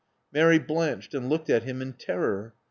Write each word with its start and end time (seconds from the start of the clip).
Mary 0.33 0.57
blanched, 0.57 1.13
and 1.13 1.29
looked 1.29 1.47
at 1.47 1.61
him 1.61 1.79
in 1.79 1.93
terror. 1.93 2.55